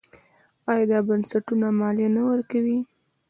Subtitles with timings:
[0.69, 2.79] آیا دا بنسټونه مالیه نه ورکوي؟